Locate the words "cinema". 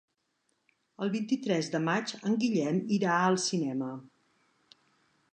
3.43-3.91